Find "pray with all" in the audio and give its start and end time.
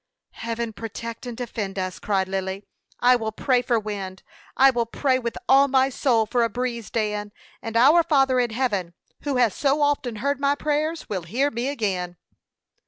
4.87-5.67